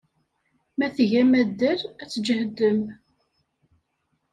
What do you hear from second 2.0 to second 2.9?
ad tjehdem.